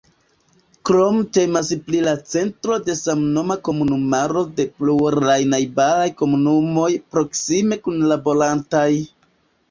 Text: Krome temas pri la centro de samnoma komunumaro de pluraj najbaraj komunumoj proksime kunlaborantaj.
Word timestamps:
Krome 0.89 1.19
temas 1.37 1.67
pri 1.89 1.97
la 2.05 2.13
centro 2.29 2.77
de 2.87 2.95
samnoma 3.01 3.57
komunumaro 3.67 4.41
de 4.59 4.65
pluraj 4.79 5.35
najbaraj 5.51 6.07
komunumoj 6.21 6.87
proksime 7.17 7.79
kunlaborantaj. 7.89 8.89